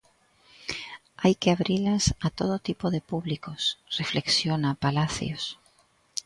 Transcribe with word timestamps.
Hai 1.21 1.33
que 1.41 1.49
abrilas 1.51 2.03
a 2.25 2.27
todo 2.39 2.63
tipo 2.69 2.85
de 2.93 3.01
públicos, 3.11 3.61
reflexiona 3.99 4.71
Palacios. 4.83 5.43